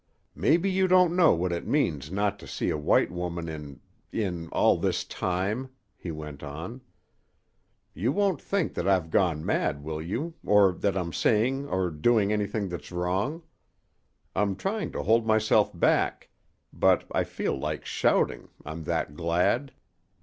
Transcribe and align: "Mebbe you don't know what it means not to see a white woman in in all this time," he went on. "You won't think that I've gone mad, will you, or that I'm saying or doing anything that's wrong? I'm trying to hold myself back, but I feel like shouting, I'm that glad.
"Mebbe 0.33 0.65
you 0.65 0.87
don't 0.87 1.15
know 1.15 1.31
what 1.35 1.51
it 1.51 1.67
means 1.67 2.09
not 2.09 2.39
to 2.39 2.47
see 2.47 2.71
a 2.71 2.75
white 2.75 3.11
woman 3.11 3.47
in 3.47 3.81
in 4.11 4.47
all 4.49 4.75
this 4.79 5.03
time," 5.03 5.69
he 5.95 6.09
went 6.09 6.41
on. 6.41 6.81
"You 7.93 8.11
won't 8.11 8.41
think 8.41 8.73
that 8.73 8.87
I've 8.87 9.11
gone 9.11 9.45
mad, 9.45 9.83
will 9.83 10.01
you, 10.01 10.33
or 10.43 10.71
that 10.71 10.97
I'm 10.97 11.13
saying 11.13 11.67
or 11.67 11.91
doing 11.91 12.33
anything 12.33 12.67
that's 12.67 12.91
wrong? 12.91 13.43
I'm 14.35 14.55
trying 14.55 14.91
to 14.93 15.03
hold 15.03 15.27
myself 15.27 15.69
back, 15.71 16.29
but 16.73 17.03
I 17.11 17.23
feel 17.23 17.55
like 17.59 17.85
shouting, 17.85 18.49
I'm 18.65 18.85
that 18.85 19.13
glad. 19.15 19.71